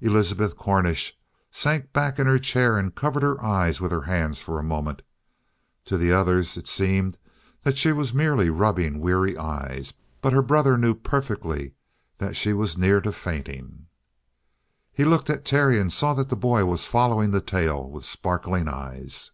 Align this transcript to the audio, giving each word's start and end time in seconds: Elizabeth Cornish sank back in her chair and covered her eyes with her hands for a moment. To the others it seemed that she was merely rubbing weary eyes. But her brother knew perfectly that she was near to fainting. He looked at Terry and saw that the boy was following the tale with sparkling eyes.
Elizabeth 0.00 0.56
Cornish 0.56 1.16
sank 1.48 1.92
back 1.92 2.18
in 2.18 2.26
her 2.26 2.40
chair 2.40 2.76
and 2.76 2.96
covered 2.96 3.22
her 3.22 3.40
eyes 3.40 3.80
with 3.80 3.92
her 3.92 4.00
hands 4.00 4.40
for 4.42 4.58
a 4.58 4.62
moment. 4.64 5.02
To 5.84 5.96
the 5.96 6.10
others 6.12 6.56
it 6.56 6.66
seemed 6.66 7.20
that 7.62 7.78
she 7.78 7.92
was 7.92 8.12
merely 8.12 8.50
rubbing 8.50 8.98
weary 8.98 9.36
eyes. 9.38 9.94
But 10.20 10.32
her 10.32 10.42
brother 10.42 10.76
knew 10.76 10.96
perfectly 10.96 11.74
that 12.18 12.34
she 12.34 12.52
was 12.52 12.76
near 12.76 13.00
to 13.02 13.12
fainting. 13.12 13.86
He 14.92 15.04
looked 15.04 15.30
at 15.30 15.44
Terry 15.44 15.78
and 15.78 15.92
saw 15.92 16.12
that 16.14 16.28
the 16.28 16.34
boy 16.34 16.64
was 16.64 16.86
following 16.86 17.30
the 17.30 17.40
tale 17.40 17.88
with 17.88 18.04
sparkling 18.04 18.66
eyes. 18.66 19.30